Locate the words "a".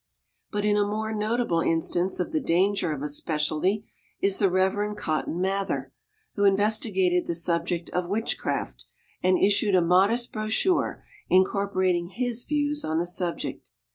0.65-0.73, 3.03-3.07, 9.75-9.81